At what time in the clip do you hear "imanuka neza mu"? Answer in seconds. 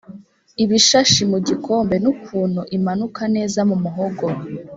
2.77-3.75